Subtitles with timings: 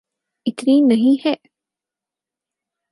[0.45, 1.33] اتنی نہیں ہے۔